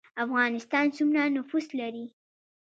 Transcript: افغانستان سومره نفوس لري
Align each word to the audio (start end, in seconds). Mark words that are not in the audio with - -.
افغانستان 0.25 0.85
سومره 0.97 1.23
نفوس 1.35 1.67
لري 1.79 2.05